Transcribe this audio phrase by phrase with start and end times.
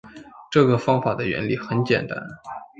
[0.49, 2.17] 这个方法的原理很简单